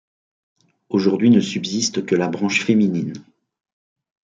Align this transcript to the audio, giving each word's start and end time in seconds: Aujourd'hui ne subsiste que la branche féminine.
Aujourd'hui 0.89 1.29
ne 1.29 1.39
subsiste 1.39 2.03
que 2.07 2.15
la 2.15 2.27
branche 2.27 2.63
féminine. 2.65 3.13